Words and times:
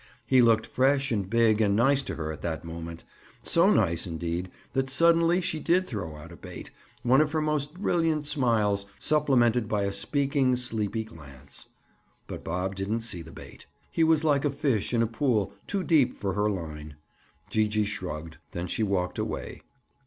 He 0.25 0.41
looked 0.41 0.65
fresh 0.65 1.11
and 1.11 1.29
big 1.29 1.61
and 1.61 1.75
nice 1.75 2.01
to 2.01 2.15
her 2.15 2.31
at 2.31 2.41
that 2.41 2.63
moment, 2.65 3.03
so 3.43 3.69
nice, 3.69 4.07
indeed, 4.07 4.49
that 4.73 4.89
suddenly 4.89 5.41
she 5.41 5.59
did 5.59 5.85
throw 5.85 6.15
out 6.15 6.31
a 6.31 6.35
bait—one 6.35 7.21
of 7.21 7.31
her 7.33 7.39
most 7.39 7.75
brilliant 7.75 8.25
smiles, 8.25 8.87
supplemented 8.97 9.69
by 9.69 9.83
a 9.83 9.91
speaking, 9.91 10.55
sleepy 10.55 11.03
glance. 11.03 11.67
But 12.25 12.43
Bob 12.43 12.73
didn't 12.73 13.01
see 13.01 13.21
the 13.21 13.31
bait. 13.31 13.67
He 13.91 14.03
was 14.03 14.23
like 14.23 14.43
a 14.43 14.49
fish 14.49 14.91
in 14.91 15.03
a 15.03 15.05
pool 15.05 15.53
too 15.67 15.83
deep 15.83 16.13
for 16.13 16.33
her 16.33 16.49
line. 16.49 16.95
Gee 17.51 17.67
gee 17.67 17.85
shrugged; 17.85 18.37
then 18.53 18.65
she 18.67 18.81
walked 18.81 19.19
away. 19.19 19.61